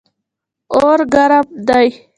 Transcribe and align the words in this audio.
اور 0.75 0.97
ګرم 1.13 1.45
دی. 1.67 1.87